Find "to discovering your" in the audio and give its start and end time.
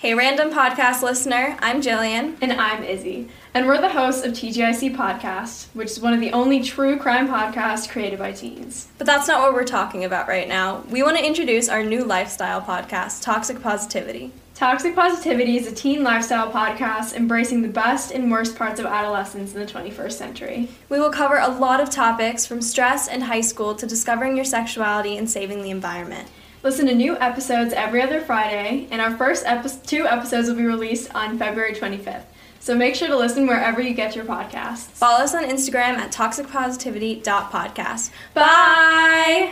23.74-24.46